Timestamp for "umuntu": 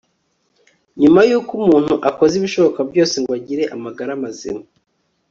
1.61-1.93